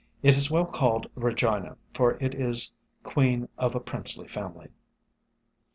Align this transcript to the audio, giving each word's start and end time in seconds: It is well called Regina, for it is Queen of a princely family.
It 0.23 0.35
is 0.35 0.49
well 0.49 0.65
called 0.65 1.11
Regina, 1.13 1.77
for 1.93 2.13
it 2.13 2.33
is 2.33 2.71
Queen 3.03 3.49
of 3.59 3.75
a 3.75 3.79
princely 3.79 4.27
family. 4.27 4.69